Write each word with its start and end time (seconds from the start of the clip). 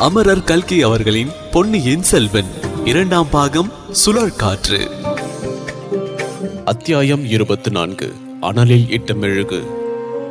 அமரர் 0.00 0.44
கல்கி 0.44 0.82
அவர்களின் 0.82 1.28
பொன்னியின் 1.52 2.02
செல்வன். 2.02 2.44
இரண்டாம் 2.84 3.30
பாகம் 3.30 3.72
சுழற்காற்று. 4.06 4.90
அத்தியாயம் 6.64 7.24
இருபத்தி 7.24 7.70
நான்கு 7.70 8.14
அனலில் 8.40 8.90
இட்ட 8.90 9.14
மெழுகு. 9.14 9.66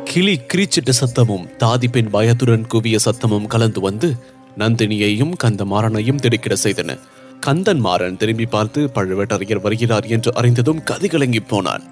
கிளி 0.04 0.40
கிரீச்சிட்ட 0.54 0.90
சத்தமும் 0.90 1.46
தாதிப்பின் 1.58 2.08
பயத்துடன் 2.10 2.66
குவிய 2.74 2.98
சத்தமும் 3.04 3.46
கலந்து 3.46 3.80
வந்து 3.80 4.16
நந்தினியையும் 4.58 5.32
கந்தமாறனையும் 5.44 6.20
திடுக்கிட 6.20 6.56
செய்தன. 6.62 6.98
கந்தன் 7.40 7.80
மாறன் 7.80 8.16
திரும்பி 8.16 8.46
பார்த்து 8.46 8.90
பழுவேட்டரையர் 8.94 9.60
வருகிறார் 9.60 10.04
என்று 10.04 10.34
அறிந்ததும் 10.34 10.82
கதிகலங்கி 10.90 11.40
போனான். 11.48 11.82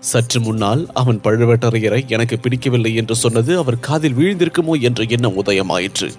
சற்று 0.00 0.40
முன்னால் 0.40 0.86
அவன் 0.94 1.20
பழுவேட்டரையரை 1.24 2.06
எனக்கு 2.06 2.38
பிடிக்கவில்லை 2.38 2.94
என்று 2.94 3.16
சொன்னது 3.16 3.58
அவர் 3.58 3.80
காதில் 3.80 4.14
வீழ்ந்திருக்குமோ 4.14 4.80
என்ற 4.80 5.04
எண்ணம் 5.08 5.44
உதயமாயிற்று. 5.44 6.10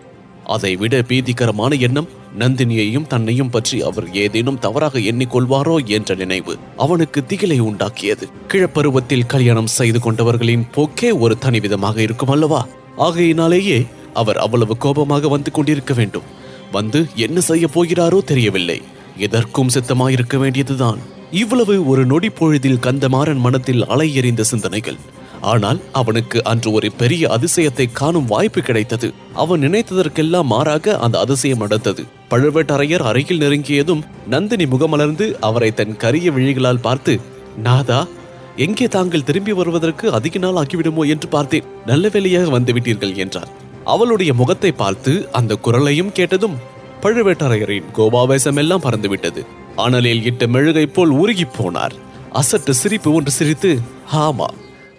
அதை 0.48 0.76
விட 0.76 0.96
பீதிகரமான 1.08 1.80
எண்ணம் 1.80 2.10
நந்தினியையும் 2.40 3.08
தன்னையும் 3.08 3.50
பற்றி 3.50 3.78
அவர் 3.82 4.08
ஏதேனும் 4.14 4.60
தவறாக 4.60 5.00
எண்ணிக்கொள்வாரோ 5.00 5.76
என்ற 5.86 6.16
நினைவு 6.16 6.54
அவனுக்கு 6.78 7.20
திகிலை 7.28 7.60
உண்டாக்கியது. 7.60 8.26
கிழப்பருவத்தில் 8.48 9.26
கல்யாணம் 9.28 9.74
செய்து 9.78 10.00
கொண்டவர்களின் 10.00 10.68
போக்கே 10.72 11.12
ஒரு 11.12 11.38
தனிவிதமாக 11.46 11.98
இருக்கும் 11.98 12.30
அல்லவா? 12.30 12.62
ஆகையினாலேயே 12.98 13.80
அவர் 14.14 14.38
அவ்வளவு 14.38 14.78
கோபமாக 14.78 15.28
வந்து 15.28 15.52
கொண்டிருக்க 15.52 15.94
வேண்டும். 15.94 16.30
வந்து 16.72 17.08
என்ன 17.16 17.40
செய்ய 17.40 17.68
போகிறாரோ 17.74 18.22
தெரியவில்லை. 18.24 18.82
எதற்கும் 19.18 19.74
சித்தமாயிருக்க 19.74 20.38
வேண்டியதுதான். 20.38 21.00
இவ்வளவு 21.32 21.76
ஒரு 21.88 22.06
நொடி 22.06 22.30
பொழுதில் 22.30 22.84
கந்தமாறன் 22.84 23.40
மனத்தில் 23.40 23.86
அலை 23.86 24.16
எறிந்த 24.16 24.44
சிந்தனைகள். 24.44 25.00
ஆனால் 25.42 25.80
அவனுக்கு 25.92 26.44
அன்று 26.44 26.72
ஒரு 26.72 26.92
பெரிய 26.92 27.30
அதிசயத்தை 27.30 27.92
காணும் 27.92 28.26
வாய்ப்பு 28.26 28.62
கிடைத்தது. 28.62 29.14
அவன் 29.34 29.62
நினைத்ததற்கெல்லாம் 29.62 30.44
மாறாக 30.44 30.98
அந்த 30.98 31.20
அதிசயம் 31.20 31.58
நடந்தது. 31.58 32.06
பழுவேட்டரையர் 32.30 33.02
அருகில் 33.02 33.40
நெருங்கியதும் 33.40 34.04
நந்தினி 34.30 34.66
முகமலர்ந்து 34.66 35.38
அவரை 35.40 35.74
தன் 35.74 35.98
கரிய 35.98 36.32
விழிகளால் 36.32 36.82
பார்த்து 36.82 37.20
நாதா 37.58 38.08
எங்கே 38.56 38.88
தாங்கள் 38.88 39.24
திரும்பி 39.24 39.52
வருவதற்கு 39.52 40.12
அதிக 40.12 40.38
நாள் 40.38 40.56
ஆகிவிடுமோ 40.56 41.04
என்று 41.08 41.28
பார்த்தேன். 41.28 41.66
நல்ல 41.86 42.10
வேலையாக 42.10 42.60
வந்துவிட்டீர்கள் 42.60 43.16
என்றார். 43.16 43.50
அவளுடைய 43.84 44.34
முகத்தை 44.34 44.72
பார்த்து 44.72 45.30
அந்த 45.32 45.56
குரலையும் 45.56 46.12
கேட்டதும் 46.12 46.58
பழுவேட்டரையரின் 47.02 47.92
கோபாவேசம் 47.94 48.56
எல்லாம் 48.56 48.82
பறந்துவிட்டது. 48.82 49.46
அனலில் 49.76 50.24
இட்ட 50.24 50.48
மெழுகை 50.48 50.86
போல் 50.86 51.10
உருகிப் 51.10 51.56
போனார். 51.58 51.96
அசட்டு 52.34 52.70
சிரிப்பு 52.70 53.14
ஒன்று 53.14 53.32
சிரித்து 53.32 53.80
ஆமா 54.12 54.48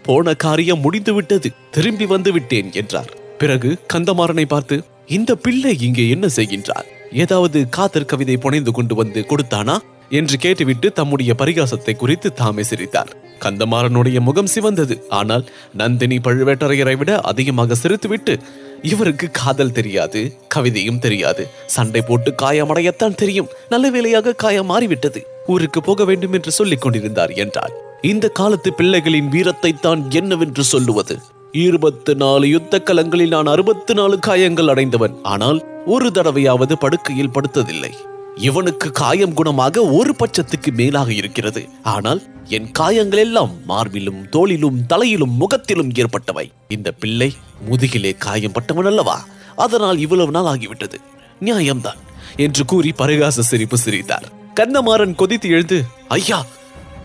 போன 0.08 0.34
காரியம் 0.34 0.80
முடிந்து 0.80 1.14
விட்டது 1.14 1.48
திரும்பி 1.70 2.06
வந்து 2.06 2.32
விட்டேன் 2.32 2.72
என்றார். 2.72 3.10
பிறகு 3.38 3.78
கந்தமாறனை 3.94 4.44
பார்த்து 4.44 4.76
இந்த 5.06 5.34
பிள்ளை 5.34 5.80
இங்கே 5.80 6.08
என்ன 6.08 6.26
செய்கின்றார் 6.36 6.86
ஏதாவது 7.12 7.68
காதற் 7.68 8.06
கவிதை 8.06 8.36
புனைந்து 8.36 8.72
கொண்டு 8.72 8.94
வந்து 8.94 9.20
கொடுத்தானா? 9.20 9.78
என்று 10.10 10.36
கேட்டுவிட்டு 10.38 10.92
தம்முடைய 10.92 11.34
பரிகாசத்தை 11.38 11.96
குறித்து 11.96 12.32
தாமே 12.32 12.62
சிரித்தார். 12.62 13.10
கந்தமாறனுடைய 13.40 14.20
முகம் 14.20 14.46
சிவந்தது. 14.46 14.96
ஆனால் 15.08 15.44
நந்தினி 15.74 16.16
பழுவேட்டரையரை 16.16 16.96
விட 16.96 17.20
அதிகமாக 17.20 17.76
சிரித்துவிட்டு 17.82 18.36
இவருக்கு 18.82 19.28
காதல் 19.30 19.72
தெரியாது 19.72 20.22
கவிதையும் 20.54 20.98
தெரியாது. 20.98 21.44
சண்டை 21.66 22.00
போட்டு 22.00 22.32
காயமடையத்தான் 22.42 23.14
தெரியும். 23.14 23.52
நல்ல 23.68 23.90
வேளையாக 23.90 24.32
காயம் 24.32 24.66
மாறிவிட்டது. 24.66 25.22
ஊருக்கு 25.46 25.82
போக 25.82 26.04
வேண்டும் 26.04 26.32
என்று 26.32 26.50
சொல்லிக் 26.50 26.80
கொண்டிருந்தார் 26.80 27.30
என்றார் 27.30 27.74
இந்த 28.02 28.28
காலத்து 28.28 28.72
பிள்ளைகளின் 28.72 29.28
வீரத்தை 29.28 29.72
தான் 29.80 30.10
என்னவென்று 30.10 30.64
சொல்லுவது? 30.64 31.18
இருபத்து 31.52 32.16
நாலு 32.16 32.48
யுத்த 32.48 32.78
கலங்களில் 32.78 33.28
நான் 33.28 33.46
அறுபத்து 33.46 33.94
நாலு 33.94 34.18
காயங்கள் 34.18 34.68
அடைந்தவன். 34.68 35.22
ஆனால் 35.22 35.64
ஒரு 35.86 36.08
தடவையாவது 36.08 36.72
படுக்கையில் 36.72 37.30
படுத்ததில்லை. 37.30 37.90
இவனுக்கு 38.36 38.90
காயம் 38.90 39.34
குணமாக 39.34 39.92
ஒரு 39.92 40.14
பட்சத்துக்கு 40.18 40.72
மேலாக 40.72 41.12
இருக்கிறது. 41.12 41.68
ஆனால் 41.82 42.22
என் 42.48 42.70
காயங்கள் 42.72 43.18
எல்லாம் 43.18 43.50
மார்பிலும் 43.68 44.28
தோளிலும் 44.28 44.86
தலையிலும் 44.86 45.34
முகத்திலும் 45.36 45.90
ஏற்பட்டவை. 45.90 46.50
இந்த 46.68 46.92
பிள்ளை 46.92 47.34
முதுகிலே 47.70 48.14
காயம் 48.18 48.52
பட்டவன் 48.52 48.84
அல்லவா? 48.84 49.24
அதனால் 49.56 49.98
இவ்வளவு 49.98 50.30
நாள் 50.30 50.44
ஆகிவிட்டது. 50.44 50.98
நியாயம்தான் 51.40 51.96
என்று 52.36 52.64
கூறி 52.64 52.92
பரிகாச 52.98 53.40
சிரிப்பு 53.40 53.78
சிரித்தார். 53.78 54.28
கண்ணமாறன் 54.54 55.14
கொதித்து 55.14 55.48
எழுந்து 55.48 55.84
ஐயா 56.08 56.46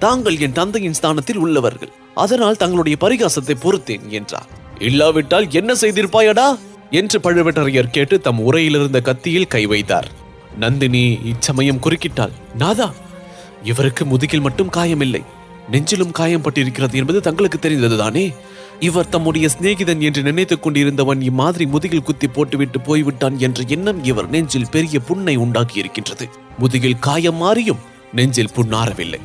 தாங்கள் 0.03 0.37
என் 0.37 0.51
தந்தையின் 0.51 0.93
ஸ்தானத்தில் 0.93 1.37
உள்ளவர்கள். 1.37 1.91
அதனால் 2.15 2.57
தங்களுடைய 2.57 2.97
பரிகாசத்தை 3.01 3.55
பொறுத்தேன் 3.59 4.07
என்றார். 4.07 4.47
இல்லாவிட்டால் 4.79 5.51
என்ன 5.51 5.73
செய்திருப்பாயடா? 5.73 6.59
என்று 6.91 7.19
பழுவேட்டரையர் 7.19 7.89
கேட்டு 7.89 8.21
தம் 8.21 8.39
உரையிலிருந்த 8.39 9.01
கத்தியில் 9.01 9.47
கை 9.47 9.65
வைத்தார். 9.65 10.11
நந்தினி 10.57 11.19
இச்சமயம் 11.23 11.79
குறுக்கிட்டாள். 11.79 12.31
நாதா 12.57 12.93
இவருக்கு 13.63 14.05
முதுகில் 14.05 14.39
மட்டும் 14.39 14.69
காயமில்லை. 14.69 15.23
நெஞ்சிலும் 15.71 16.11
காயம் 16.11 16.41
பட்டிருக்கிறது 16.41 16.93
என்பது 16.93 17.21
தங்களுக்கு 17.21 17.57
தெரிந்ததுதானே? 17.57 18.35
இவர் 18.79 19.09
தம்முடைய 19.09 19.49
சிநேகிதன் 19.59 19.99
என்று 19.99 20.21
நினைத்துக் 20.21 20.63
கொண்டிருந்தவன் 20.63 21.21
இம்மாதிரி 21.21 21.65
முதுகில் 21.65 22.03
குத்தி 22.03 22.27
போட்டுவிட்டு 22.27 22.81
போய்விட்டான் 22.81 23.39
என்ற 23.39 23.63
எண்ணம் 23.67 24.03
இவர் 24.03 24.29
நெஞ்சில் 24.29 24.71
பெரிய 24.71 24.99
புண்ணை 24.99 25.35
உண்டாக்கி 25.35 25.79
இருக்கின்றது 25.79 26.29
முதுகில் 26.59 26.99
காயம் 26.99 27.35
மாறியும் 27.35 27.79
நெஞ்சில் 28.13 28.53
புண்ணாறவில்லை. 28.55 29.19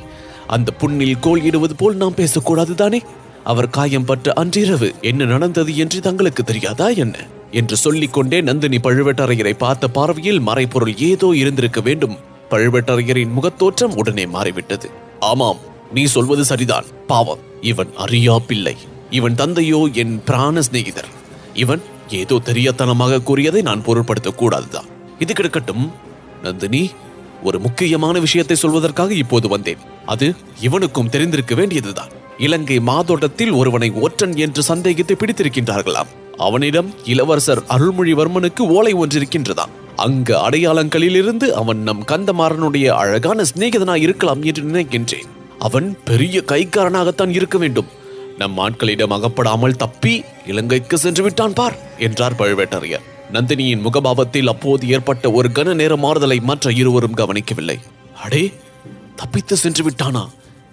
அந்த 0.48 0.72
புண்ணில் 0.72 1.18
கோல் 1.20 1.42
இடுவது 1.42 1.76
போல் 1.76 1.96
நாம் 1.96 2.14
பேசக்கூடாது 2.14 2.74
தானே? 2.74 3.02
அவர் 3.44 3.70
காயம் 3.70 4.04
பட்ட 4.04 4.32
அன்றிரவு 4.32 4.94
என்ன 5.00 5.24
நடந்தது 5.24 5.76
என்று 5.76 6.00
தங்களுக்கு 6.00 6.44
தெரியாதா 6.44 6.88
என்ன? 6.88 7.26
என்று 7.50 7.76
சொல்லிக்கொண்டே 7.76 8.40
நந்தினி 8.40 8.76
பழுவேட்டரையரை 8.76 9.52
பார்த்த 9.52 9.88
பார்வையில் 9.88 10.40
மறைபொருள் 10.40 10.96
ஏதோ 10.96 11.32
இருந்திருக்க 11.34 11.80
வேண்டும். 11.80 12.16
பழுவேட்டரையரின் 12.50 13.32
முகத்தோற்றம் 13.32 13.96
உடனே 13.96 14.26
மாறிவிட்டது. 14.26 14.90
ஆமாம் 15.20 15.56
நீ 15.94 16.04
சொல்வது 16.04 16.44
சரிதான். 16.44 16.84
பாவம் 17.06 17.38
இவன் 17.60 17.92
அறியா 17.96 18.38
பிள்ளை 18.38 18.76
இவன் 19.10 19.34
தந்தையோ 19.34 19.88
என் 19.92 20.22
பிராண 20.24 20.62
சிநேகிதர். 20.62 21.08
இவன் 21.54 21.82
ஏதோ 22.08 22.40
தெரியத்தனமாக 22.44 23.22
கூறியதை 23.22 23.62
நான் 23.62 23.84
பொருட்படுத்தக் 23.84 24.38
கூடாதுதான் 24.38 24.88
இது 25.18 25.34
கிடக்கட்டும் 25.34 25.92
நந்தினி. 26.42 26.90
ஒரு 27.42 27.58
முக்கியமான 27.58 28.18
விஷயத்தை 28.18 28.56
சொல்வதற்காக 28.62 29.10
இப்போது 29.10 29.48
வந்தேன். 29.48 29.78
அது 30.06 30.34
இவனுக்கும் 30.60 31.08
தெரிந்திருக்க 31.08 31.54
வேண்டியதுதான். 31.54 32.08
இலங்கை 32.38 32.80
மாதோட்டத்தில் 32.80 33.50
ஒருவனை 33.50 33.90
ஒற்றன் 33.90 34.36
என்று 34.36 34.62
சந்தேகித்து 34.74 35.14
பிடித்திருக்கின்றார்களாம். 35.16 36.06
அவனிடம் 36.36 36.94
இளவரசர் 37.04 37.62
அருள்மொழிவர்மனுக்கு 37.68 38.60
ஓலை 38.60 38.94
ஒன்றிருக்கின்றதாம். 38.94 39.74
அங்கு 39.96 40.34
அடையாளங்களிலிருந்து 40.34 41.50
அவன் 41.50 41.82
நம் 41.82 42.04
கந்தமாறனுடைய 42.04 42.86
அழகான 42.86 43.42
சிநேகிதனாய் 43.42 44.00
இருக்கலாம் 44.00 44.42
என்று 44.42 44.62
நினைக்கின்றேன். 44.62 45.28
அவன் 45.58 45.98
பெரிய 46.04 46.42
கைக்காரனாகத்தான் 46.46 47.28
இருக்க 47.28 47.58
வேண்டும். 47.58 47.86
நம் 48.38 48.58
ஆட்களிடம் 48.58 49.12
அகப்படாமல் 49.12 49.76
தப்பி 49.76 50.24
இலங்கைக்கு 50.46 50.98
சென்று 50.98 51.22
விட்டான் 51.22 51.52
பார் 51.52 51.76
என்றார் 51.98 52.38
பழுவேட்டரையர். 52.38 53.06
நந்தினியின் 53.32 53.84
முகபாவத்தில் 53.84 54.48
அப்போது 54.48 54.88
ஏற்பட்ட 54.88 55.30
ஒரு 55.30 55.48
கன 55.48 55.74
நேர 55.74 55.96
மாறுதலை 55.96 56.38
மற்ற 56.40 56.70
இருவரும் 56.72 57.12
கவனிக்கவில்லை. 57.12 57.78
அடே 58.22 58.44
தப்பித்து 59.16 59.56
சென்று 59.56 59.82
விட்டானா? 59.84 60.24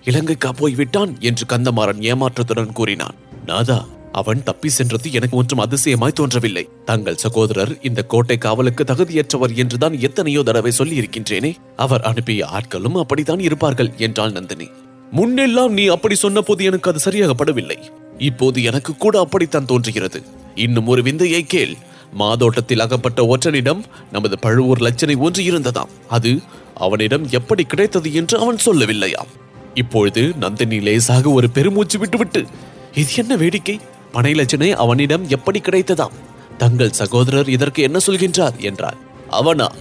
இலங்கைக்கா 0.06 0.50
போய் 0.56 0.74
விட்டான் 0.74 1.12
என்று 1.20 1.46
கந்தமாறன் 1.50 2.02
ஏமாற்றத்துடன் 2.02 2.72
கூறினான். 2.72 3.16
நாதா 3.46 3.86
அவன் 4.12 4.44
தப்பி 4.44 4.70
சென்றது 4.70 5.12
எனக்கு 5.12 5.38
ஒன்றும் 5.38 5.60
அதிசயமாய் 5.60 6.14
தோன்றவில்லை. 6.14 6.64
தங்கள் 6.86 7.16
சகோதரர் 7.16 7.74
இந்த 7.82 8.02
கோட்டை 8.04 8.38
காவலுக்கு 8.38 8.84
தகுதியற்றவர் 8.84 9.56
என்றுதான் 9.56 9.96
எத்தனையோ 10.00 10.44
தடவை 10.44 10.72
சொல்லி 10.72 11.00
இருக்கின்றேனே 11.00 11.52
அவர் 11.76 12.02
அனுப்பிய 12.02 12.46
ஆட்களும் 12.46 13.00
அப்படித்தான் 13.00 13.40
இருப்பார்கள் 13.40 13.92
என்றாள் 13.98 14.32
நந்தினி. 14.32 14.68
முன்னெல்லாம் 15.16 15.70
நீ 15.70 15.88
அப்படி 15.88 16.16
சொன்னபோது 16.16 16.64
எனக்கு 16.64 16.90
அது 16.92 17.02
சரியாகப்படவில்லை. 17.06 17.78
இப்போது 18.18 18.64
எனக்கு 18.64 18.96
கூட 18.96 19.20
அப்படித்தான் 19.20 19.66
தோன்றுகிறது. 19.66 20.22
இன்னும் 20.56 20.88
ஒரு 20.88 21.04
விந்தையை 21.04 21.44
கேள். 21.44 21.76
மாதோட்டத்தில் 22.12 22.80
அகப்பட்ட 22.80 23.24
ஒற்றனிடம் 23.24 23.84
நமது 24.12 24.40
பழுவூர் 24.40 24.80
லட்சணை 24.80 25.18
ஒன்று 25.18 25.44
இருந்ததாம். 25.44 25.90
அது 26.08 26.42
அவனிடம் 26.76 27.28
எப்படி 27.30 27.64
கிடைத்தது 27.64 28.14
என்று 28.14 28.40
அவன் 28.40 28.58
சொல்லவில்லையாம். 28.66 29.28
இப்பொழுது 29.74 30.34
நந்தினி 30.40 30.80
லேசாக 30.80 31.30
ஒரு 31.30 31.50
பெருமூச்சு 31.50 32.00
விட்டுவிட்டு 32.00 32.46
இது 32.94 33.10
என்ன 33.16 33.36
வேடிக்கை? 33.36 33.80
பனை 34.12 34.34
லட்சணை 34.34 34.72
அவனிடம் 34.72 35.30
எப்படி 35.30 35.60
கிடைத்ததாம்? 35.60 36.12
தங்கள் 36.58 36.92
சகோதரர் 36.92 37.50
இதற்கு 37.50 37.84
என்ன 37.84 38.00
சொல்கின்றார்? 38.08 38.58
என்றார் 38.58 38.98
அவனா? 39.30 39.72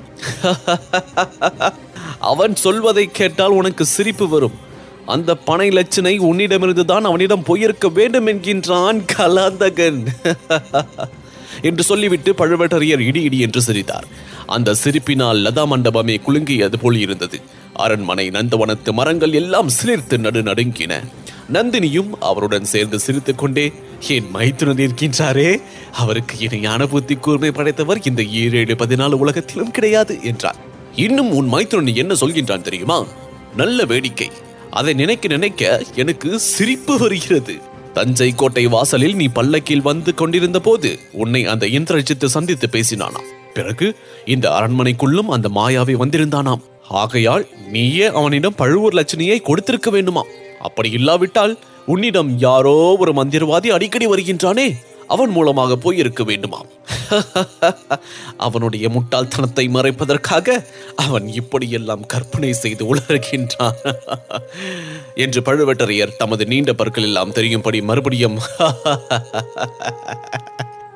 அவன் 2.18 2.56
சொல்வதை 2.56 3.06
கேட்டால் 3.06 3.50
உனக்கு 3.50 3.84
சிரிப்பு 3.84 4.28
வரும். 4.28 4.52
அந்த 5.06 5.34
பனை 5.34 5.68
லட்சணை 5.68 6.18
உன்னிடமிருந்து 6.18 6.84
தான் 6.84 7.04
அவனிடம் 7.04 7.42
போயிருக்க 7.42 7.88
வேண்டும் 7.88 8.26
என்கின்றான் 8.26 9.04
கலாந்தகன். 9.16 10.06
என்று 11.64 11.82
சொல்லிவிட்டு 11.82 12.32
பழுவேட்டரையர் 12.32 13.00
இடி 13.00 13.22
இடி 13.22 13.38
என்று 13.38 13.62
சிரித்தார். 13.62 14.06
அந்த 14.46 14.74
சிரிப்பினால் 14.84 15.40
லதா 15.44 15.64
மண்டபமே 15.66 16.16
குலுங்கியது 16.26 16.76
போல் 16.76 16.96
இருந்தது. 16.96 17.40
அரண்மனை 17.74 18.28
நந்தவனத்து 18.28 18.92
மரங்கள் 18.92 19.32
எல்லாம் 19.32 19.68
சிலிர்த்து 19.68 20.18
நடு 20.18 20.42
நடுங்கின. 20.42 21.02
நந்தினியும் 21.52 22.10
அவருடன் 22.20 22.64
சேர்ந்து 22.64 22.98
சிரித்துக் 22.98 23.38
கொண்டே 23.38 23.72
என் 24.08 24.30
மைத்துனன் 24.34 24.88
இருக்கின்றாரே 24.88 25.62
அவருக்கு 25.92 26.38
இணையான 26.38 26.86
புத்தி 26.86 27.14
கூர்மை 27.14 27.50
படைத்தவர் 27.50 28.02
இந்த 28.04 28.22
ஏழேழு 28.22 28.74
பதினாலு 28.74 29.12
உலகத்திலும் 29.12 29.70
கிடையாது 29.70 30.18
என்றார். 30.22 30.56
இன்னும் 30.96 31.30
உன் 31.30 31.52
மைத்துனன் 31.52 31.94
என்ன 31.94 32.14
சொல்கின்றான் 32.14 32.60
தெரியுமா? 32.60 33.06
நல்ல 33.56 33.84
வேடிக்கை. 33.84 34.30
அதை 34.70 34.94
நினைக்க 34.94 35.28
நினைக்க 35.28 35.82
எனக்கு 35.94 36.38
சிரிப்பு 36.38 36.98
வருகிறது. 36.98 37.60
தஞ்சை 37.94 38.32
கோட்டை 38.32 38.66
வாசலில் 38.66 39.14
நீ 39.14 39.26
பல்லக்கில் 39.28 39.82
வந்து 39.82 40.14
கொண்டிருந்த 40.14 40.60
போது 40.60 40.98
உன்னை 41.12 41.46
அந்த 41.46 41.66
இந்திரஜித்து 41.66 42.24
சந்தித்து 42.24 42.68
பேசினானாம். 42.72 43.28
பிறகு 43.54 43.96
இந்த 44.24 44.46
அரண்மனைக்குள்ளும் 44.50 45.32
அந்த 45.36 45.48
மாயாவை 45.54 45.94
வந்திருந்தானாம். 46.02 46.62
ஆகையால் 47.02 47.44
நீயே 47.70 48.06
அவனிடம் 48.12 48.54
பழுவூர் 48.54 48.94
லட்சணியை 48.94 49.42
கொடுத்திருக்க 49.42 49.90
வேண்டுமா 49.90 50.24
அப்படி 50.60 50.90
இல்லாவிட்டால் 50.90 51.54
உன்னிடம் 51.86 52.38
யாரோ 52.38 52.96
ஒரு 53.00 53.12
மந்திரவாதி 53.12 53.68
அடிக்கடி 53.68 54.06
வருகின்றானே. 54.06 54.66
அவன் 55.08 55.30
மூலமாக 55.30 55.76
போயிருக்க 55.76 56.24
வேண்டுமாம். 56.24 56.66
அவனுடைய 58.36 58.88
முட்டாள்தனத்தை 58.88 59.54
மறைப்பதற்காக 59.54 60.64
அவன் 60.96 61.28
இப்படியெல்லாம் 61.28 62.06
கற்பனை 62.06 62.52
செய்து 62.52 62.94
உளறுகின்றான். 62.94 63.96
என்று 65.14 65.40
பழுவேட்டரையர் 65.40 66.16
தமது 66.16 66.46
நீண்ட 66.46 66.72
பற்கள் 66.72 67.02
எல்லாம் 67.02 67.32
தெரியும்படி 67.32 67.82
மறுபடியும் 67.82 68.38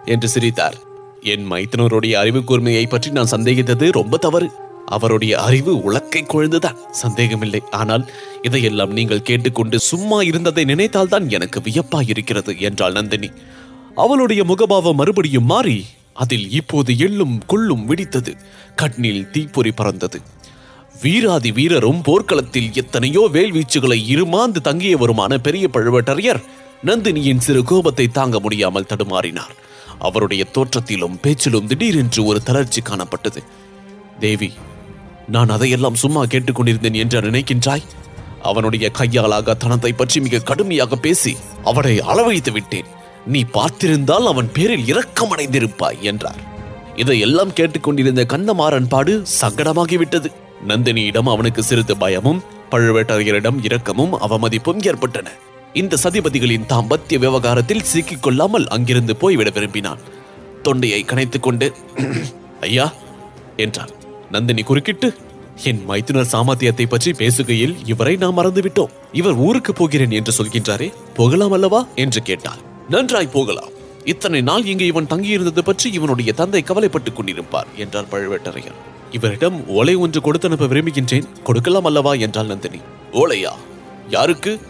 என்று 0.05 0.29
சிரித்தார். 0.29 0.75
என் 1.21 1.53
மைத்தனருடைய 1.53 2.13
அறிவு 2.13 2.39
கூர்மையை 2.39 2.89
பற்றி 2.89 3.11
நான் 3.11 3.31
சந்தேகித்தது 3.31 3.93
ரொம்ப 3.93 4.17
தவறு. 4.17 4.51
அவருடைய 4.87 5.39
அறிவு 5.39 5.77
உலக்கை 5.77 6.15
கொழுந்துதான். 6.15 6.77
சந்தேகமில்லை. 6.91 7.63
ஆனால் 7.71 8.11
இதையெல்லாம் 8.43 8.91
நீங்கள் 8.91 9.23
கேட்டுக்கொண்டு 9.23 9.79
சும்மா 9.79 10.23
இருந்ததை 10.23 10.65
நினைத்தால்தான் 10.65 11.29
எனக்கு 11.29 11.61
வியப்பாயிருக்கிறது 11.61 12.59
என்றாள் 12.59 12.93
நந்தினி. 12.93 13.31
அவளுடைய 14.05 14.41
முகபாவம் 14.45 14.99
மறுபடியும் 15.01 15.49
மாறி 15.53 15.79
அதில் 16.15 16.47
இப்போது 16.51 16.93
எள்ளும் 17.07 17.37
கொள்ளும் 17.47 17.85
வெடித்தது. 17.89 18.33
கண்ணில் 18.75 19.29
தீப்பொறி 19.31 19.71
பறந்தது. 19.71 20.19
வீராதி 21.03 21.51
வீரரும் 21.53 22.01
போர்க்களத்தில் 22.03 22.71
எத்தனையோ 22.73 23.23
வேல்வீச்சுகளை 23.33 23.99
இருமாந்து 24.15 24.61
தங்கியவருமான 24.69 25.39
பெரிய 25.39 25.65
பழுவேட்டரையர் 25.73 26.41
நந்தினியின் 26.85 27.45
சிறு 27.47 27.63
கோபத்தை 27.63 28.07
தாங்க 28.09 28.37
முடியாமல் 28.41 28.89
தடுமாறினார். 28.89 29.55
அவருடைய 29.99 30.43
தோற்றத்திலும் 30.53 31.17
பேச்சிலும் 31.21 31.67
திடீரென்று 31.67 32.21
ஒரு 32.25 32.41
தளர்ச்சி 32.43 32.83
காணப்பட்டது. 32.83 33.41
தேவி 34.21 34.51
நான் 35.29 35.49
அதையெல்லாம் 35.49 36.01
சும்மா 36.03 36.23
கேட்டுக்கொண்டிருந்தேன் 36.25 37.01
என்று 37.03 37.19
நினைக்கின்றாய்? 37.21 37.89
அவனுடைய 38.43 38.87
கையாலாக 38.99 39.57
தனத்தை 39.57 39.93
பற்றி 39.93 40.19
மிக 40.21 40.45
கடுமையாக 40.51 40.97
பேசி 40.97 41.33
அவனை 41.65 41.95
அளவழித்து 42.01 42.53
விட்டேன். 42.53 42.89
நீ 43.27 43.45
பார்த்திருந்தால் 43.53 44.27
அவன் 44.27 44.53
பேரில் 44.53 44.85
இரக்கமடைந்திருப்பாய் 44.85 46.01
என்றார். 46.01 46.41
இதையெல்லாம் 46.97 47.53
கேட்டுக்கொண்டிருந்த 47.53 48.27
கந்தமாறன் 48.29 48.89
பாடு 48.89 49.23
சங்கடமாகிவிட்டது. 49.41 50.33
நந்தினியிடம் 50.69 51.29
அவனுக்கு 51.29 51.63
சிறிது 51.63 51.97
பயமும் 51.97 52.43
பழுவேட்டரையரிடம் 52.71 53.59
இரக்கமும் 53.63 54.13
அவமதிப்பும் 54.13 54.87
ஏற்பட்டன. 54.87 55.31
இந்த 55.73 55.97
சதிபதிகளின் 56.03 56.67
தாம்பத்திய 56.69 57.19
விவகாரத்தில் 57.19 57.83
சிக்கிக் 57.83 58.23
கொள்ளாமல் 58.23 58.67
அங்கிருந்து 58.67 59.17
போய்விட 59.17 59.51
விரும்பினான். 59.51 59.99
தொண்டையை 60.63 61.05
கனைத்துக் 61.05 61.41
கொண்டு 61.41 61.73
ஐயா 62.61 62.93
என்றார் 63.57 63.91
நந்தினி 64.31 64.63
குறுக்கிட்டு 64.63 65.15
என் 65.63 65.85
மைத்துனர் 65.85 66.29
சாமர்த்தியத்தை 66.33 66.87
பற்றி 66.89 67.11
பேசுகையில் 67.11 67.77
இவரை 67.85 68.17
நாம் 68.17 68.39
மறந்துவிட்டோம். 68.39 68.93
இவர் 69.13 69.33
ஊருக்கு 69.33 69.73
போகிறேன் 69.73 70.11
என்று 70.11 70.45
சொல்கின்றாரே 70.45 70.93
போகலாம் 71.15 71.53
அல்லவா? 71.53 71.87
என்று 71.95 72.23
கேட்டாள். 72.23 72.68
நன்றாய் 72.91 73.27
போகலாம். 73.27 73.69
இத்தனை 74.05 74.41
நாள் 74.41 74.65
இங்கு 74.65 74.87
இவன் 74.87 75.07
தங்கியிருந்தது 75.07 75.61
பற்றி 75.61 75.93
இவனுடைய 75.93 76.33
தந்தை 76.33 76.63
கவலைப்பட்டுக் 76.63 77.21
கொண்டிருப்பார் 77.21 77.75
என்றார் 77.77 78.05
பழுவேட்டரையர். 78.11 78.73
இவரிடம் 79.13 79.69
ஓலை 79.69 79.95
ஒன்று 79.95 80.21
கொடுத்து 80.21 80.49
அனுப்ப 80.49 80.67
விரும்புகின்றேன் 80.67 81.43
கொடுக்கலாம் 81.45 81.85
அல்லவா? 81.85 82.13
என்றாள் 82.13 82.47
நந்தினி. 82.47 82.79
ஓலையா? 83.13 83.51
யாருக்கு? 84.09 84.61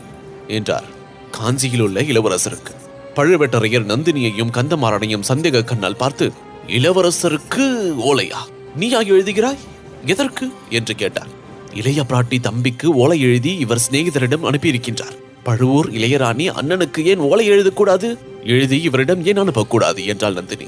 என்றார். 0.48 0.84
காஞ்சியில் 1.30 1.80
உள்ள 1.80 2.00
இளவரசருக்கு. 2.00 2.74
பழுவேட்டரையர் 3.14 3.86
நந்தினியையும் 3.86 4.52
கந்தமாறனையும் 4.52 5.22
சந்தேக 5.28 5.64
கண்ணால் 5.64 5.96
பார்த்து 5.96 6.32
இளவரசருக்கு 6.66 7.94
ஓலையா? 8.00 8.36
நீயா 8.76 9.00
எழுதுகிறாய்? 9.00 9.58
எதற்கு? 10.04 10.52
என்று 10.70 10.94
கேட்டார். 10.94 11.28
இளைய 11.74 12.02
பிராட்டி 12.02 12.40
தம்பிக்கு 12.40 12.94
ஓலை 12.94 13.20
எழுதி 13.20 13.56
இவர் 13.56 13.82
சிநேகிதரிடம் 13.90 14.44
அனுப்பியிருக்கின்றார். 14.44 15.17
பழுவூர் 15.48 15.92
இளையராணி 15.92 16.50
அண்ணனுக்கு 16.50 17.04
ஏன் 17.04 17.18
ஓலை 17.18 17.50
எழுதக்கூடாது? 17.50 18.16
எழுதி 18.44 18.82
இவரிடம் 18.82 19.26
ஏன் 19.26 19.40
அனுப்பக்கூடாது 19.40 20.06
என்றாள் 20.06 20.32
நந்தினி. 20.32 20.64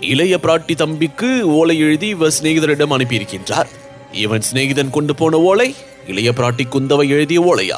இளைய 0.00 0.38
பிராட்டி 0.42 0.74
தம்பிக்கு 0.74 1.48
ஓலை 1.48 1.78
எழுதி 1.78 2.06
இவர் 2.06 2.34
சிநேகிதரிடம் 2.42 2.92
அனுப்பியிருக்கின்றார். 2.92 3.66
இவன் 4.12 4.42
சிநேகிதன் 4.52 4.90
கொண்டு 4.90 5.14
போன 5.14 5.38
ஓலை 5.38 5.74
இளைய 6.06 6.30
பிராட்டி 6.30 6.60
குந்தவை 6.70 7.08
எழுதிய 7.08 7.40
ஓலையா? 7.40 7.76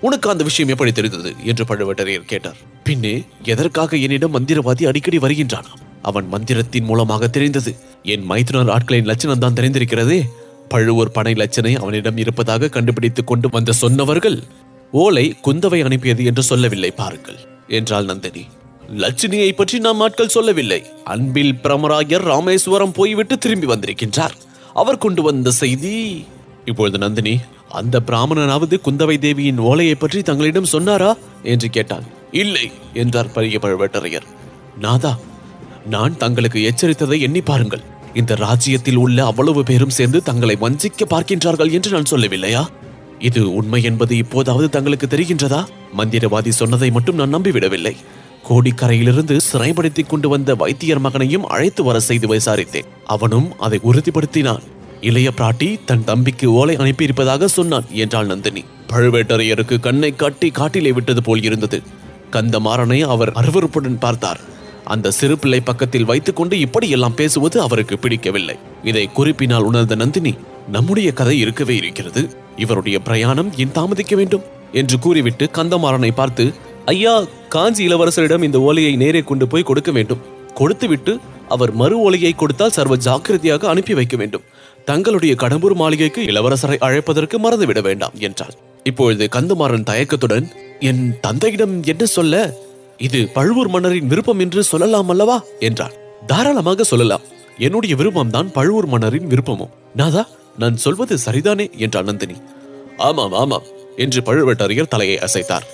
உனக்கு 0.00 0.30
அந்த 0.30 0.44
விஷயம் 0.44 0.70
எப்படி 0.70 0.92
தெரிந்தது? 0.92 1.34
என்று 1.44 1.64
பழுவேட்டரையர் 1.64 2.24
கேட்டார். 2.24 2.56
பின்னே 2.84 3.22
எதற்காக 3.42 3.96
என்னிடம் 3.96 4.34
மந்திரவாதி 4.34 4.86
அடிக்கடி 4.86 5.18
வருகின்றான்? 5.18 5.66
அவன் 6.02 6.28
மந்திரத்தின் 6.28 6.84
மூலமாக 6.84 7.26
தெரிந்தது. 7.26 7.76
என் 8.02 8.24
மைத்துனர் 8.24 8.76
ஆட்களின் 8.76 9.04
லட்சணம் 9.04 9.38
தான் 9.38 9.52
தெரிந்திருக்கிறதே. 9.52 10.22
பழுவூர் 10.68 11.10
பனை 11.10 11.32
லட்சணை 11.32 11.76
அவனிடம் 11.76 12.16
இருப்பதாக 12.16 12.68
கண்டுபிடித்துக் 12.68 13.26
கொண்டு 13.26 13.48
வந்த 13.50 13.72
சொன்னவர்கள் 13.72 14.42
ஓலை 14.92 15.36
குந்தவை 15.44 15.84
அனுப்பியது 15.84 16.24
என்று 16.24 16.42
சொல்லவில்லை 16.42 16.90
பாருங்கள் 16.90 17.38
என்றாள் 17.68 18.04
நந்தினி. 18.04 18.42
லட்சுமியை 18.96 19.52
பற்றி 19.52 19.78
நாம் 19.78 20.00
ஆட்கள் 20.00 20.28
சொல்லவில்லை. 20.28 20.84
அன்பில் 21.04 21.54
பிரமராயர் 21.62 22.22
ராமேஸ்வரம் 22.22 22.92
போய்விட்டு 22.92 23.38
திரும்பி 23.38 23.66
வந்திருக்கின்றார். 23.66 24.34
அவர் 24.74 24.98
கொண்டு 24.98 25.22
வந்த 25.22 25.50
செய்தி. 25.50 26.24
இப்பொழுது 26.64 26.98
நந்தினி 26.98 27.40
அந்த 27.68 28.00
பிராமணனாவது 28.06 28.76
குந்தவை 28.84 29.18
தேவியின் 29.18 29.58
ஓலையை 29.58 29.94
பற்றி 29.94 30.22
தங்களிடம் 30.22 30.64
சொன்னாரா? 30.64 31.16
என்று 31.42 31.70
கேட்டான். 31.70 32.06
இல்லை 32.32 32.70
என்றார் 32.94 33.32
பரிய 33.34 33.58
பழுவேட்டரையர். 33.62 34.28
நாதா 34.78 35.18
நான் 35.86 36.16
தங்களுக்கு 36.16 36.58
எச்சரித்ததை 36.70 37.20
எண்ணி 37.20 37.40
பாருங்கள். 37.40 37.82
இந்த 38.14 38.34
ராஜ்யத்தில் 38.34 38.96
உள்ள 38.96 39.24
அவ்வளவு 39.24 39.62
பேரும் 39.62 39.90
சேர்ந்து 39.90 40.22
தங்களை 40.22 40.56
வஞ்சிக்க 40.60 41.04
பார்க்கின்றார்கள் 41.10 41.70
என்று 41.70 41.90
நான் 41.90 42.10
சொல்லவில்லையா? 42.10 42.66
இது 43.22 43.54
உண்மை 43.54 43.82
என்பது 43.82 44.16
இப்போதாவது 44.16 44.68
தங்களுக்கு 44.68 45.06
தெரிகின்றதா? 45.06 45.64
மந்திரவாதி 45.98 46.48
சொன்னதை 46.48 46.90
மட்டும் 46.90 47.14
நான் 47.14 47.34
நம்பிவிடவில்லை. 47.34 47.96
கோடிக்கரையிலிருந்து 48.48 49.36
சிறைப்படுத்திக் 49.36 50.08
கொண்டு 50.08 50.28
வந்த 50.28 50.54
வைத்தியர் 50.54 50.98
மகனையும் 50.98 51.46
அழைத்து 51.46 51.84
வர 51.84 52.00
செய்து 52.00 52.34
விசாரித்தேன். 52.34 52.88
அவனும் 53.06 53.58
அதை 53.58 53.80
உறுதிப்படுத்தினான். 53.84 54.62
இளைய 55.00 55.30
பிராட்டி 55.36 55.80
தன் 55.84 56.04
தம்பிக்கு 56.04 56.52
ஓலை 56.52 56.76
அனுப்பியிருப்பதாக 56.76 57.44
சொன்னான் 57.44 57.84
என்றாள் 57.90 58.26
நந்தினி. 58.26 58.64
பழுவேட்டரையருக்கு 58.88 59.80
கண்ணை 59.80 60.16
காட்டி 60.16 60.50
காட்டிலே 60.50 60.92
விட்டது 60.92 61.22
போல் 61.22 61.42
இருந்தது. 61.42 61.82
கந்தமாறனை 62.32 63.00
அவர் 63.00 63.32
அருவருப்புடன் 63.32 63.98
பார்த்தார். 63.98 64.40
அந்த 64.84 65.10
சிறு 65.10 65.38
பிள்ளை 65.38 65.60
பக்கத்தில் 65.60 66.04
வைத்துக்கொண்டு 66.04 66.58
இப்படியெல்லாம் 66.58 67.14
பேசுவது 67.14 67.60
அவருக்கு 67.60 67.98
பிடிக்கவில்லை. 67.98 68.56
இதை 68.84 69.10
குறிப்பினால் 69.12 69.62
உணர்ந்த 69.62 69.94
நந்தினி 69.94 70.34
நம்முடைய 70.68 71.12
கதை 71.12 71.38
இருக்கவே 71.38 71.76
இருக்கிறது. 71.76 72.28
இவருடைய 72.56 72.98
பிரயாணம் 72.98 73.52
ஏன் 73.56 73.72
தாமதிக்க 73.72 74.16
வேண்டும்? 74.16 74.42
என்று 74.72 74.98
கூறிவிட்டு 74.98 75.50
கந்தமாறனை 75.54 76.10
பார்த்து 76.14 76.52
ஐயா 76.84 77.24
காஞ்சி 77.48 77.86
இளவரசரிடம் 77.86 78.42
இந்த 78.42 78.60
ஓலையை 78.60 78.96
நேரே 78.96 79.20
கொண்டு 79.20 79.48
போய் 79.48 79.62
கொடுக்க 79.62 79.92
வேண்டும். 79.92 80.18
கொடுத்துவிட்டு 80.54 81.18
அவர் 81.48 81.72
மறு 81.72 81.98
ஓலையை 81.98 82.32
கொடுத்தால் 82.32 82.70
சர்வ 82.70 82.96
ஜாக்கிரதையாக 82.96 83.68
அனுப்பி 83.68 83.94
வைக்க 83.94 84.16
வேண்டும். 84.16 84.42
தங்களுடைய 84.84 85.34
கடம்பூர் 85.38 85.74
மாளிகைக்கு 85.74 86.22
இளவரசரை 86.22 86.76
அழைப்பதற்கு 86.80 87.38
மறந்துவிட 87.42 87.82
வேண்டாம் 87.82 88.12
என்றார் 88.18 88.54
இப்பொழுது 88.84 89.28
கந்தமாறன் 89.32 89.82
தயக்கத்துடன் 89.82 90.52
என் 90.80 91.20
தந்தையிடம் 91.20 91.82
என்ன 91.82 92.04
சொல்ல? 92.04 92.54
இது 92.96 93.28
பழுவூர் 93.28 93.68
மன்னரின் 93.68 94.06
விருப்பம் 94.06 94.38
என்று 94.38 94.62
சொல்லலாம் 94.62 95.08
அல்லவா? 95.08 95.42
என்றார் 95.58 95.94
தாராளமாக 96.26 96.84
சொல்லலாம். 96.84 97.20
என்னுடைய 97.58 97.96
விருப்பம் 97.96 98.30
தான் 98.30 98.52
பழுவூர் 98.52 98.86
மன்னரின் 98.86 99.26
விருப்பமும். 99.26 99.70
நாதா 99.96 100.26
நான் 100.58 100.76
சொல்வது 100.76 101.18
சரிதானே? 101.26 101.70
என்றார் 101.76 102.04
நந்தினி. 102.04 102.34
ஆமாம் 102.96 103.32
ஆமாம் 103.32 103.62
என்று 103.96 104.20
பழுவேட்டரையர் 104.20 104.88
தலையை 104.88 105.18
அசைத்தார். 105.18 105.66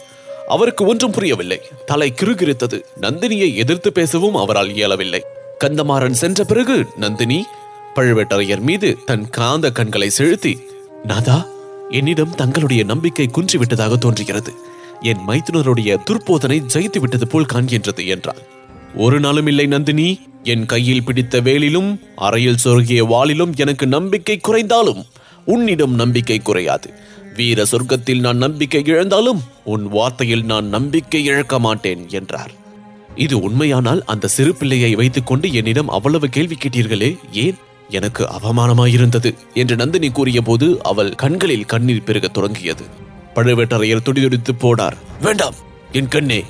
அவருக்கு 0.49 0.87
ஒன்றும் 0.87 1.11
புரியவில்லை. 1.11 1.61
தலை 1.87 2.14
கிறுகிறுத்தது 2.20 2.82
நந்தினியை 3.00 3.54
எதிர்த்து 3.54 3.92
பேசவும் 3.92 4.35
அவரால் 4.35 4.75
இயலவில்லை. 4.75 5.25
கந்தமாறன் 5.64 6.11
சென்ற 6.11 6.44
பிறகு 6.44 6.87
நந்தினி 6.97 7.44
பழுவேட்டரையர் 7.94 8.61
மீது 8.61 8.99
தன் 9.04 9.30
காந்த 9.30 9.70
கண்களை 9.70 10.11
செலுத்தி 10.11 10.58
நாதா 11.04 11.47
என்னிடம் 11.90 12.35
தங்களுடைய 12.35 12.85
நம்பிக்கை 12.85 13.30
குன்றிவிட்டதாக 13.32 13.99
தோன்றுகிறது. 13.99 14.52
என் 15.00 15.28
மைத்துனருடைய 15.28 15.99
துர்போதனை 16.11 16.62
ஜெயித்து 16.75 16.99
விட்டது 16.99 17.26
போல் 17.26 17.47
காண்கின்றது 17.52 18.06
என்றார் 18.06 18.56
ஒரு 18.97 19.20
நாளும் 19.20 19.47
இல்லை 19.47 19.66
நந்தினி. 19.66 20.20
என் 20.49 20.67
கையில் 20.67 21.05
பிடித்த 21.05 21.40
வேலிலும் 21.40 22.00
அறையில் 22.17 22.62
சொருகிய 22.64 23.02
வாளிலும் 23.07 23.57
எனக்கு 23.57 23.87
நம்பிக்கை 23.87 24.38
குறைந்தாலும் 24.38 25.05
உன்னிடம் 25.45 25.95
நம்பிக்கை 25.95 26.38
குறையாது. 26.38 26.90
வீர 27.35 27.64
சொர்க்கத்தில் 27.71 28.21
நான் 28.21 28.37
நம்பிக்கை 28.37 28.83
இழந்தாலும் 28.85 29.43
உன் 29.64 29.93
வார்த்தையில் 29.93 30.45
நான் 30.45 30.69
நம்பிக்கை 30.69 31.25
இழக்க 31.25 31.59
மாட்டேன் 31.59 32.07
என்றார். 32.09 32.50
இது 33.14 33.40
உண்மையானால் 33.40 34.02
அந்த 34.07 34.26
சிறு 34.26 34.55
பிள்ளையை 34.55 34.95
வைத்துக்கொண்டு 34.95 35.52
என்னிடம் 35.52 35.88
அவ்வளவு 35.88 36.28
கேள்வி 36.28 36.57
கேட்டீர்களே 36.57 37.17
ஏன்? 37.33 37.57
எனக்கு 37.88 38.23
அவமானமாயிருந்தது 38.25 39.35
என்று 39.55 39.76
நந்தினி 39.76 40.11
கூறிய 40.11 40.43
போது 40.43 40.83
அவள் 40.83 41.14
கண்களில் 41.14 41.64
கண்ணீர் 41.64 42.05
பெருகத் 42.05 42.35
தொடங்கியது. 42.35 42.85
பழுவேட்டரையர் 43.35 44.02
துடிதுடித்து 44.02 44.52
போனார். 44.52 44.97
வேண்டாம் 45.23 45.55
என் 45.93 46.09
கண்ணே 46.09 46.45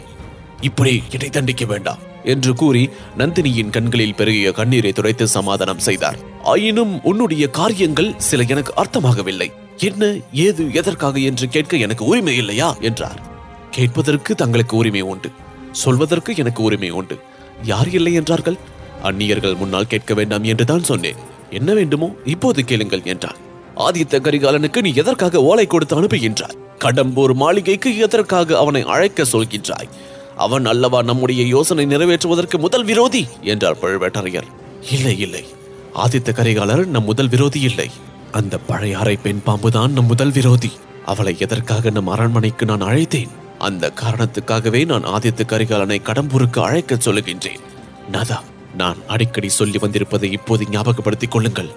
இப்படி 0.61 1.03
என்னை 1.11 1.29
தண்டிக்க 1.29 1.65
வேண்டாம். 1.65 2.07
என்று 2.25 2.55
கூறி 2.55 2.91
நந்தினியின் 3.19 3.71
கண்களில் 3.71 4.15
பெருகிய 4.15 4.53
கண்ணீரை 4.53 4.93
துடைத்து 4.93 5.29
சமாதானம் 5.29 5.79
செய்தார். 5.79 6.19
ஆயினும் 6.43 7.03
உன்னுடைய 7.03 7.49
காரியங்கள் 7.49 8.15
சில 8.17 8.45
எனக்கு 8.49 8.73
அர்த்தமாகவில்லை. 8.77 9.53
என்ன 9.77 10.15
ஏது 10.33 10.73
எதற்காக 10.73 11.19
என்று 11.19 11.49
கேட்க 11.49 11.77
எனக்கு 11.77 12.05
உரிமை 12.05 12.37
இல்லையா? 12.37 12.77
என்றார். 12.81 13.21
கேட்பதற்கு 13.71 14.35
தங்களுக்கு 14.35 14.77
உரிமை 14.77 15.01
உண்டு. 15.01 15.31
சொல்வதற்கு 15.73 16.35
எனக்கு 16.37 16.63
உரிமை 16.63 16.91
உண்டு. 16.91 17.19
யார் 17.63 17.89
இல்லை 17.89 18.13
என்றார்கள்? 18.13 18.59
அந்நியர்கள் 19.03 19.55
முன்னால் 19.55 19.87
கேட்க 19.87 20.15
வேண்டாம் 20.15 20.45
என்றுதான் 20.45 20.85
சொன்னேன். 20.85 21.17
என்ன 21.51 21.73
வேண்டுமோ 21.73 22.15
இப்போது 22.25 22.65
கேளுங்கள் 22.65 23.03
என்றார். 23.05 23.37
ஆதித்த 23.77 24.21
கரிகாலனுக்கு 24.21 24.81
நீ 24.81 24.93
எதற்காக 24.95 25.43
ஓலை 25.43 25.67
கொடுத்து 25.67 26.03
அனுப்புகின்றாய்? 26.03 26.57
கடம்பூர் 26.79 27.35
மாளிகைக்கு 27.35 27.99
எதற்காக 27.99 28.59
அவனை 28.59 28.83
அழைக்க 28.83 29.23
சொல்கின்றாய்? 29.23 29.89
அவன் 30.39 30.65
அல்லவா 30.65 31.03
நம்முடைய 31.03 31.47
யோசனை 31.47 31.87
நிறைவேற்றுவதற்கு 31.87 32.59
முதல் 32.59 32.85
விரோதி? 32.85 33.27
என்றார் 33.43 33.77
பழுவேட்டரையர். 33.77 34.47
இல்லை 34.91 35.19
இல்லை. 35.19 35.45
ஆதித்த 35.95 36.33
கரிகாலர் 36.33 36.87
நம் 36.87 37.05
முதல் 37.05 37.29
விரோதி 37.29 37.61
இல்லை. 37.61 37.91
அந்த 38.33 38.59
பழையாறை 38.59 39.17
பெண் 39.17 39.41
பாம்புதான் 39.47 39.89
நம் 39.89 40.07
முதல் 40.07 40.31
விரோதி. 40.31 40.73
அவளை 41.05 41.37
எதற்காக 41.39 41.91
நம் 41.91 42.07
அரண்மனைக்கு 42.07 42.67
நான் 42.67 42.83
அழைத்தேன்? 42.83 43.29
அந்த 43.59 43.93
காரணத்துக்காகவே 44.01 44.85
நான் 44.85 45.05
ஆதித்த 45.05 45.41
கரிகாலனை 45.47 46.03
கடம்பூருக்கு 46.03 46.61
அழைக்கச் 46.61 47.09
சொல்லுகின்றேன். 47.09 47.61
நதா 48.13 48.41
நான் 48.77 48.97
அடிக்கடி 49.07 49.49
சொல்லி 49.49 49.79
வந்திருப்பதை 49.79 50.33
இப்போது 50.33 50.67
ஞாபகப்படுத்திக் 50.71 51.31
கொள்ளுங்கள். 51.31 51.69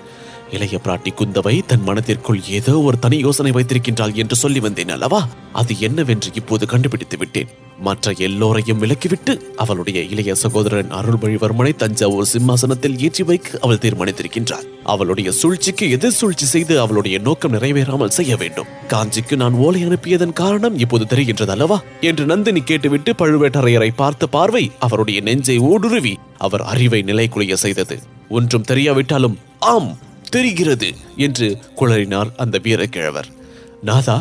இளைய 0.52 0.80
பிராட்டி 0.86 1.12
குந்தவை 1.20 1.66
தன் 1.66 1.84
மனதிற்குள் 1.84 2.40
ஏதோ 2.50 2.80
ஒரு 2.80 3.00
தனி 3.00 3.18
யோசனை 3.18 3.52
வைத்திருக்கின்றாள் 3.52 4.14
என்று 4.14 4.36
சொல்லி 4.36 4.60
வந்தேன் 4.60 4.90
அல்லவா? 4.90 5.28
அது 5.54 5.80
என்னவென்று 5.80 6.30
இப்போது 6.34 6.66
கண்டுபிடித்து 6.66 7.18
விட்டேன். 7.18 7.52
மற்ற 7.80 8.12
எல்லோரையும் 8.18 8.82
விலக்கிவிட்டு 8.82 9.34
அவளுடைய 9.56 10.00
இளைய 10.02 10.36
சகோதரன் 10.36 10.92
அருள்மொழிவர்மனை 10.92 11.76
தஞ்சாவூர் 11.76 12.26
சிம்மாசனத்தில் 12.26 13.00
ஏற்றி 13.00 13.24
வைக்க 13.24 13.58
அவள் 13.62 13.78
தீர்மானித்திருக்கின்றாள். 13.78 14.68
அவளுடைய 14.84 15.32
சூழ்ச்சிக்கு 15.32 15.90
எதிர் 15.90 16.18
சூழ்ச்சி 16.20 16.46
செய்து 16.46 16.80
அவளுடைய 16.80 17.20
நோக்கம் 17.20 17.54
நிறைவேறாமல் 17.54 18.16
செய்ய 18.20 18.36
வேண்டும். 18.36 18.70
காஞ்சிக்கு 18.88 19.36
நான் 19.36 19.54
ஓலை 19.54 19.86
அனுப்பியதன் 19.86 20.34
காரணம் 20.34 20.78
இப்போது 20.78 21.06
தெரிகின்றது 21.06 21.50
அல்லவா? 21.50 21.80
என்று 22.02 22.26
நந்தினி 22.26 22.62
கேட்டுவிட்டு 22.62 23.14
பழுவேட்டரையரை 23.14 23.92
பார்த்த 23.96 24.28
பார்வை 24.28 24.72
அவருடைய 24.80 25.22
நெஞ்சை 25.22 25.58
ஊடுருவி 25.58 26.18
அவர் 26.38 26.62
அறிவை 26.62 27.04
நிலைக்குலைய 27.08 27.54
செய்தது. 27.54 27.98
ஒன்றும் 28.30 28.70
தெரியாவிட்டாலும் 28.72 29.38
ஆம் 29.60 29.92
தெரிகிறது 30.36 30.90
என்று 31.18 31.48
குளறினார் 31.76 32.30
அந்த 32.38 32.60
வீரக்கிழவர். 32.64 33.30
நாதா 33.82 34.18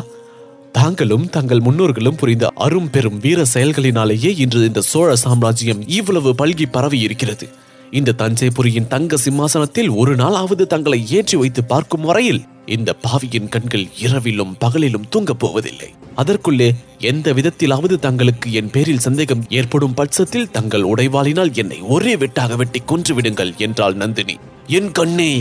தாங்களும் 0.71 1.25
தங்கள் 1.29 1.59
முன்னோர்களும் 1.59 2.17
புரிந்த 2.17 2.45
அரும் 2.55 2.89
பெரும் 2.89 3.17
வீர 3.19 3.39
செயல்களினாலேயே 3.53 4.29
இன்று 4.43 4.61
இந்த 4.65 4.81
சோழ 4.81 5.09
சாம்ராஜ்யம் 5.15 5.81
இவ்வளவு 5.87 6.31
பல்கி 6.41 6.67
பரவி 6.71 6.99
இருக்கிறது 6.99 7.47
இந்த 7.91 8.15
தஞ்சைபுரியின் 8.17 8.87
தங்க 8.87 9.17
சிம்மாசனத்தில் 9.17 9.89
ஒரு 10.01 10.15
நாளாவது 10.15 10.65
தங்களை 10.73 10.99
ஏற்றி 11.17 11.37
வைத்து 11.37 11.63
பார்க்கும் 11.63 12.01
வரையில் 12.01 12.41
இந்த 12.65 12.89
பாவியின் 12.93 13.49
கண்கள் 13.49 13.85
இரவிலும் 13.99 14.53
பகலிலும் 14.65 15.07
தூங்கப் 15.09 15.39
போவதில்லை. 15.39 15.89
அதற்குள்ளே 16.15 16.69
எந்த 17.11 17.27
விதத்திலாவது 17.33 17.95
தங்களுக்கு 17.99 18.47
என் 18.53 18.69
பேரில் 18.69 19.05
சந்தேகம் 19.07 19.43
ஏற்படும் 19.49 19.93
பட்சத்தில் 19.93 20.51
தங்கள் 20.51 20.83
உடைவாளினால் 20.83 21.51
என்னை 21.53 21.79
ஒரே 21.95 22.13
வெட்டாக 22.15 22.55
வெட்டி 22.55 22.81
கொன்று 22.85 23.15
விடுங்கள் 23.15 23.53
என்றாள் 23.57 23.93
நந்தினி. 23.93 24.37
என் 24.67 24.91
கண்ணே 24.91 25.31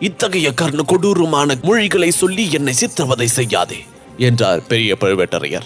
இத்தகைய 0.00 0.52
கர்ண 0.52 0.82
கொடூரமான 0.82 1.56
மொழிகளை 1.62 2.10
சொல்லி 2.10 2.52
என்னை 2.52 2.72
சித்திரவதை 2.72 3.26
செய்யாதே 3.26 3.76
என்றார் 4.18 4.66
பெரிய 4.66 4.96
பழுவேட்டரையர். 5.00 5.62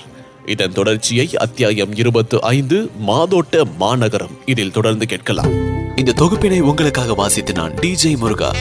இதன் 0.46 0.72
தொடர்ச்சியை 0.72 1.36
அத்தியாயம் 1.36 1.96
இருபத்து 1.96 2.42
ஐந்து 2.42 2.90
மாதோட்ட 3.06 3.62
மாநகரம் 3.76 4.38
இதில் 4.44 4.70
தொடர்ந்து 4.70 5.06
கேட்கலாம். 5.06 5.52
இந்த 5.96 6.12
தொகுப்பினை 6.16 6.60
உங்களுக்காக 6.60 7.14
வாசித்து 7.14 7.52
நான் 7.52 7.72
டிஜே 7.72 8.16
முருகா. 8.16 8.54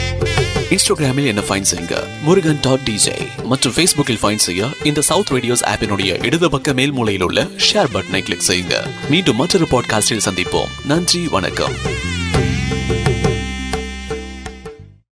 இன்ஸ்டாகிராமில் 0.69 1.27
என்ன 1.27 1.41
ஃபைன் 1.49 1.65
செய்யுங்க. 1.75 2.03
முருகன் 2.21 2.59
டாட் 2.61 2.89
டிஜே 2.89 3.43
மற்றும் 3.43 3.73
ஃபேஸ்புக்கில் 3.73 4.19
ஃபைன் 4.21 4.35
செய்ய 4.35 4.67
இந்த 4.83 5.01
சவுத் 5.01 5.31
ரேடியோஸ் 5.31 5.63
ஆப்பினுடைய 5.63 6.23
இடது 6.23 6.49
பக்க 6.49 6.73
மேல் 6.73 6.91
மூலையில் 6.91 7.23
உள்ள 7.23 7.43
ஷேர் 7.43 7.87
பட்டனை 7.93 8.19
கிளிக் 8.19 8.45
செய்யுங்க. 8.47 8.73
மீண்டும் 9.09 9.35
மற்றொரு 9.35 9.67
பாட்காஸ்டில் 9.71 10.21
சந்திப்போம். 10.25 10.85
நன்றி 10.85 11.27
வணக்கம். 11.27 11.73